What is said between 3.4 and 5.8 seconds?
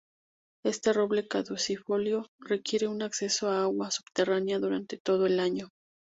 a agua subterránea durante todo el año.